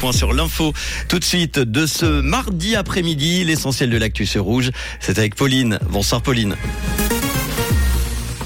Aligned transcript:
point 0.00 0.12
sur 0.12 0.32
l'info 0.32 0.72
tout 1.08 1.18
de 1.18 1.24
suite 1.24 1.58
de 1.58 1.84
ce 1.84 2.06
mardi 2.06 2.74
après-midi. 2.74 3.44
L'essentiel 3.44 3.90
de 3.90 3.98
l'actu 3.98 4.24
sur 4.24 4.44
Rouge, 4.44 4.70
c'est 4.98 5.18
avec 5.18 5.34
Pauline. 5.34 5.78
Bonsoir 5.90 6.22
Pauline. 6.22 6.56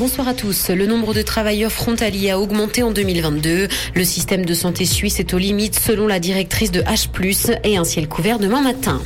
Bonsoir 0.01 0.27
à 0.27 0.35
tous. 0.35 0.71
Le 0.71 0.87
nombre 0.87 1.15
de 1.15 1.23
travailleurs 1.23 1.71
frontaliers 1.71 2.31
a 2.31 2.41
augmenté 2.41 2.83
en 2.83 2.91
2022. 2.91 3.69
Le 3.95 4.05
système 4.05 4.45
de 4.45 4.53
santé 4.53 4.85
suisse 4.85 5.21
est 5.21 5.33
aux 5.33 5.39
limites 5.39 5.79
selon 5.79 6.09
la 6.09 6.19
directrice 6.19 6.73
de 6.73 6.81
H+, 6.83 7.61
et 7.63 7.77
un 7.77 7.85
ciel 7.85 8.09
couvert 8.09 8.41
demain 8.41 8.61
matin. 8.61 9.01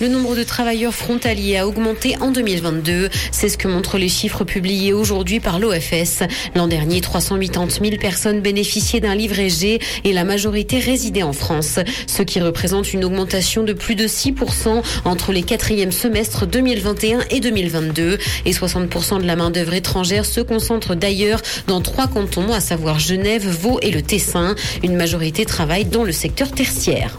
Le 0.00 0.08
nombre 0.08 0.34
de 0.34 0.42
travailleurs 0.42 0.92
frontaliers 0.92 1.56
a 1.56 1.68
augmenté 1.68 2.16
en 2.20 2.32
2022. 2.32 3.10
C'est 3.30 3.48
ce 3.48 3.56
que 3.56 3.68
montrent 3.68 3.96
les 3.96 4.08
chiffres 4.08 4.42
publiés 4.42 4.92
aujourd'hui 4.92 5.38
par 5.38 5.60
l'OFS. 5.60 6.24
L'an 6.56 6.66
dernier, 6.66 7.00
380 7.00 7.90
000 7.90 7.96
personnes 8.00 8.40
bénéficiaient 8.40 8.98
d'un 8.98 9.14
livret 9.14 9.48
G 9.48 9.78
et 10.02 10.12
la 10.12 10.24
majorité 10.24 10.80
résidait 10.80 11.22
en 11.22 11.32
France, 11.32 11.78
ce 12.08 12.22
qui 12.22 12.40
représente 12.40 12.92
une 12.92 13.04
augmentation 13.04 13.62
de 13.62 13.72
plus 13.72 13.94
de 13.94 14.08
6% 14.08 14.82
entre 15.04 15.32
les 15.32 15.44
quatrièmes 15.44 15.92
semestres 15.92 16.44
2021 16.44 17.20
et 17.30 17.38
2022. 17.38 18.18
Et 18.46 18.52
60% 18.52 19.22
de 19.22 19.26
la 19.26 19.36
main-d'œuvre 19.36 19.74
étrangère 19.74 20.26
se 20.26 20.40
concentre 20.40 20.96
d'ailleurs 20.96 21.40
dans 21.68 21.80
trois 21.80 22.08
cantons, 22.08 22.52
à 22.52 22.58
savoir 22.58 22.98
Genève, 22.98 23.46
Vaud 23.46 23.78
et 23.80 23.92
le 23.92 24.02
Tessin. 24.02 24.56
Une 24.82 24.96
majorité 24.96 25.44
travaille 25.44 25.84
dans 25.84 26.02
le 26.02 26.12
secteur 26.12 26.50
tertiaire. 26.50 27.16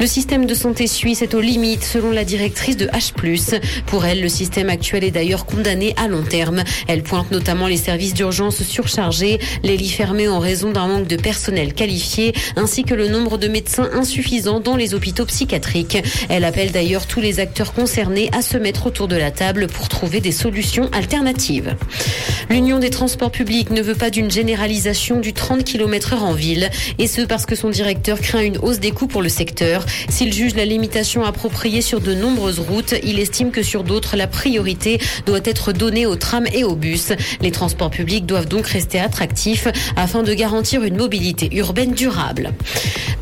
Le 0.00 0.06
système 0.06 0.46
de 0.46 0.54
santé 0.54 0.86
suisse 0.86 1.22
est 1.22 1.34
aux 1.34 1.40
limites 1.40 1.82
selon 1.82 2.12
la 2.12 2.24
directrice 2.24 2.76
de 2.76 2.86
H+. 2.86 3.12
Pour 3.86 4.04
elle, 4.04 4.20
le 4.20 4.28
système 4.28 4.68
actuel 4.68 5.02
est 5.02 5.10
d'ailleurs 5.10 5.44
condamné 5.44 5.92
à 5.96 6.06
long 6.06 6.22
terme. 6.22 6.62
Elle 6.86 7.02
pointe 7.02 7.32
notamment 7.32 7.66
les 7.66 7.76
services 7.76 8.14
d'urgence 8.14 8.62
surchargés, 8.62 9.40
les 9.64 9.76
lits 9.76 9.88
fermés 9.88 10.28
en 10.28 10.38
raison 10.38 10.70
d'un 10.70 10.86
manque 10.86 11.08
de 11.08 11.16
personnel 11.16 11.74
qualifié, 11.74 12.32
ainsi 12.54 12.84
que 12.84 12.94
le 12.94 13.08
nombre 13.08 13.38
de 13.38 13.48
médecins 13.48 13.88
insuffisants 13.92 14.60
dans 14.60 14.76
les 14.76 14.94
hôpitaux 14.94 15.26
psychiatriques. 15.26 15.98
Elle 16.28 16.44
appelle 16.44 16.70
d'ailleurs 16.70 17.06
tous 17.06 17.20
les 17.20 17.40
acteurs 17.40 17.72
concernés 17.72 18.30
à 18.32 18.40
se 18.40 18.56
mettre 18.56 18.86
autour 18.86 19.08
de 19.08 19.16
la 19.16 19.32
table 19.32 19.66
pour 19.66 19.88
trouver 19.88 20.20
des 20.20 20.32
solutions 20.32 20.88
alternatives. 20.92 21.74
L'Union 22.50 22.78
des 22.78 22.90
transports 22.90 23.32
publics 23.32 23.70
ne 23.70 23.82
veut 23.82 23.96
pas 23.96 24.10
d'une 24.10 24.30
généralisation 24.30 25.18
du 25.18 25.32
30 25.32 25.64
km 25.64 26.12
heure 26.14 26.24
en 26.24 26.34
ville, 26.34 26.70
et 26.98 27.08
ce 27.08 27.22
parce 27.22 27.46
que 27.46 27.56
son 27.56 27.68
directeur 27.68 28.20
craint 28.20 28.40
une 28.40 28.58
hausse 28.58 28.78
des 28.78 28.92
coûts 28.92 29.08
pour 29.08 29.22
le 29.22 29.28
secteur. 29.28 29.84
S'il 30.08 30.32
juge 30.32 30.54
la 30.54 30.64
limitation 30.64 31.24
appropriée 31.24 31.82
sur 31.82 32.00
de 32.00 32.14
nombreuses 32.14 32.60
routes, 32.60 32.94
il 33.02 33.18
estime 33.18 33.50
que 33.50 33.62
sur 33.62 33.84
d'autres, 33.84 34.16
la 34.16 34.26
priorité 34.26 34.98
doit 35.26 35.40
être 35.44 35.72
donnée 35.72 36.06
aux 36.06 36.16
trams 36.16 36.46
et 36.52 36.64
aux 36.64 36.76
bus. 36.76 37.12
Les 37.40 37.50
transports 37.50 37.90
publics 37.90 38.26
doivent 38.26 38.48
donc 38.48 38.66
rester 38.66 39.00
attractifs 39.00 39.68
afin 39.96 40.22
de 40.22 40.34
garantir 40.34 40.82
une 40.82 40.96
mobilité 40.96 41.48
urbaine 41.52 41.92
durable. 41.92 42.52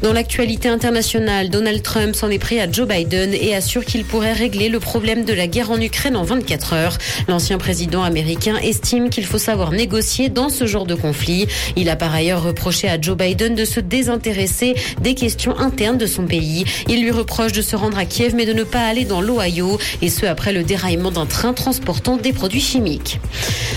Dans 0.02 0.12
l'actualité 0.12 0.68
internationale, 0.68 1.50
Donald 1.50 1.82
Trump 1.82 2.14
s'en 2.14 2.30
est 2.30 2.38
pris 2.38 2.60
à 2.60 2.70
Joe 2.70 2.86
Biden 2.86 3.34
et 3.34 3.54
assure 3.54 3.84
qu'il 3.84 4.04
pourrait 4.04 4.32
régler 4.32 4.68
le 4.68 4.80
problème 4.80 5.24
de 5.24 5.32
la 5.32 5.46
guerre 5.46 5.70
en 5.70 5.80
Ukraine 5.80 6.16
en 6.16 6.22
24 6.22 6.72
heures. 6.72 6.98
L'ancien 7.28 7.58
président 7.58 8.02
américain 8.02 8.56
estime 8.62 9.10
qu'il 9.10 9.26
faut 9.26 9.38
savoir 9.38 9.72
négocier 9.72 10.28
dans 10.28 10.48
ce 10.48 10.66
genre 10.66 10.86
de 10.86 10.94
conflit. 10.94 11.46
Il 11.76 11.88
a 11.88 11.96
par 11.96 12.14
ailleurs 12.14 12.42
reproché 12.42 12.88
à 12.88 13.00
Joe 13.00 13.16
Biden 13.16 13.54
de 13.54 13.64
se 13.64 13.80
désintéresser 13.80 14.74
des 15.00 15.14
questions 15.14 15.58
internes 15.58 15.98
de 15.98 16.06
son 16.06 16.26
pays. 16.26 16.55
Il 16.88 17.02
lui 17.02 17.10
reproche 17.10 17.52
de 17.52 17.62
se 17.62 17.76
rendre 17.76 17.98
à 17.98 18.04
Kiev 18.04 18.34
mais 18.34 18.46
de 18.46 18.52
ne 18.52 18.64
pas 18.64 18.86
aller 18.86 19.04
dans 19.04 19.20
l'Ohio 19.20 19.78
et 20.02 20.08
ce 20.08 20.26
après 20.26 20.52
le 20.52 20.62
déraillement 20.62 21.10
d'un 21.10 21.26
train 21.26 21.52
transportant 21.52 22.16
des 22.16 22.32
produits 22.32 22.60
chimiques. 22.60 23.20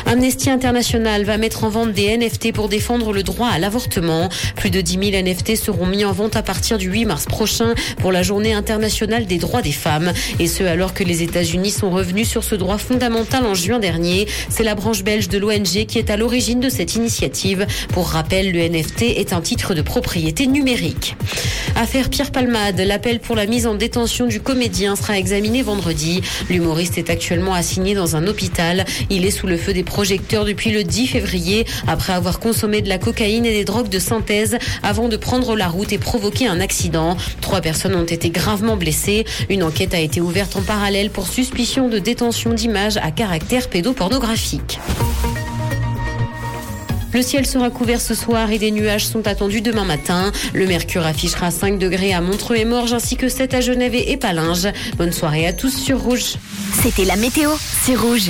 Amnesty 0.06 0.50
International 0.50 1.24
va 1.24 1.38
mettre 1.38 1.64
en 1.64 1.70
vente 1.70 1.94
des 1.94 2.16
NFT 2.18 2.54
pour 2.54 2.70
défendre 2.70 3.14
le 3.14 3.24
droit 3.24 3.50
à 3.50 3.60
l'avortement. 3.60 4.30
Plus 4.56 4.70
de 4.70 4.82
10 4.82 5.12
000 5.12 5.24
NFT 5.24 5.56
seront 5.56 5.86
mis 5.86 6.06
en 6.06 6.12
vente 6.12 6.36
à 6.36 6.44
partir 6.44 6.78
du 6.78 6.90
8 6.90 7.06
mars 7.06 7.26
prochain 7.26 7.74
pour 8.00 8.12
la 8.12 8.24
journée 8.24 8.54
internationale 8.54 9.26
des 9.26 9.38
droits 9.38 9.62
des 9.62 9.72
femmes. 9.72 10.14
Et 10.40 10.48
ce 10.48 10.64
alors 10.64 10.94
que 10.94 11.04
les 11.04 11.24
États-Unis 11.24 11.72
sont 11.72 11.90
revenus 11.90 12.28
sur 12.28 12.44
ce 12.44 12.56
droit 12.56 12.78
fondamental 12.78 13.46
en 13.46 13.54
juin 13.54 13.80
dernier. 13.80 14.28
C'est 14.50 14.64
la 14.64 14.76
branche 14.76 15.04
belge 15.04 15.30
de 15.30 15.38
l'ONG 15.38 15.86
qui 15.88 15.98
est 15.98 16.10
à 16.10 16.18
l'origine 16.18 16.60
de 16.60 16.70
cette 16.70 16.96
initiative. 16.96 17.66
Pour 17.90 18.10
rappel, 18.10 18.52
le 18.52 18.68
NFT 18.68 19.04
est 19.04 19.34
un 19.34 19.42
titre 19.42 19.74
de 19.74 19.82
propriété 19.82 20.48
numérique. 20.48 21.16
Affaire 21.76 22.10
Pierre 22.10 22.32
Palmade, 22.32 22.69
l'appel 22.78 23.20
pour 23.20 23.36
la 23.36 23.46
mise 23.46 23.68
en 23.68 23.76
détention 23.76 24.28
du 24.28 24.40
comédien 24.40 24.96
sera 24.96 25.18
examiné 25.18 25.62
vendredi. 25.62 26.22
L'humoriste 26.50 26.98
est 26.98 27.10
actuellement 27.10 27.54
assigné 27.54 27.96
dans 27.96 28.16
un 28.16 28.28
hôpital. 28.28 28.86
Il 29.10 29.26
est 29.26 29.32
sous 29.32 29.48
le 29.48 29.58
feu 29.58 29.74
des 29.74 29.84
projecteurs 29.84 30.46
depuis 30.46 30.72
le 30.72 30.84
10 30.84 31.08
février 31.08 31.66
après 31.88 32.14
avoir 32.14 32.40
consommé 32.40 32.82
de 32.82 32.90
la 32.90 32.98
cocaïne 32.98 33.46
et 33.46 33.52
des 33.52 33.66
drogues 33.66 33.90
de 33.90 34.00
synthèse 34.00 34.58
avant 34.84 35.08
de 35.08 35.18
prendre 35.18 35.56
la 35.56 35.68
route 35.68 35.92
et 35.92 35.98
provoquer 35.98 36.48
un 36.48 36.60
accident. 36.60 37.18
Trois 37.42 37.62
personnes 37.62 37.96
ont 37.96 38.04
été 38.04 38.30
gravement 38.30 38.78
blessées. 38.78 39.26
Une 39.50 39.64
enquête 39.64 39.94
a 39.94 40.00
été 40.00 40.22
ouverte 40.22 40.56
en 40.56 40.62
parallèle 40.62 41.10
pour 41.10 41.28
suspicion 41.28 41.90
de 41.90 42.00
détention 42.00 42.54
d'images 42.54 42.98
à 42.98 43.12
caractère 43.12 43.70
pédopornographique. 43.70 44.80
Le 47.12 47.22
ciel 47.22 47.46
sera 47.46 47.70
couvert 47.70 48.02
ce 48.02 48.14
soir 48.14 48.52
et 48.52 48.60
des 48.60 48.72
nuages 48.72 49.08
sont 49.08 49.28
attendus 49.28 49.62
demain 49.62 49.86
matin. 49.86 50.32
Le 50.54 50.68
mercure 50.68 51.06
affichera 51.06 51.50
5 51.50 51.80
degrés 51.80 52.14
à 52.14 52.22
Montreux 52.22 52.58
et 52.58 52.66
Morges 52.66 52.94
ainsi 52.94 53.18
que 53.18 53.30
7 53.30 53.54
à 53.56 53.62
Genève 53.62 53.96
et 53.96 54.18
Palinges. 54.18 54.68
Bonne 54.98 55.12
soirée 55.12 55.48
à 55.48 55.54
tous 55.54 55.76
sur 55.76 56.00
Rouge. 56.02 56.36
C'était 56.84 57.06
la 57.06 57.16
météo, 57.16 57.52
c'est 57.84 57.96
Rouge. 57.96 58.28